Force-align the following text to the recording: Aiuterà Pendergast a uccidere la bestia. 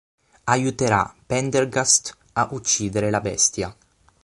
Aiuterà 0.45 1.13
Pendergast 1.27 2.17
a 2.33 2.47
uccidere 2.53 3.11
la 3.11 3.21
bestia. 3.21 3.75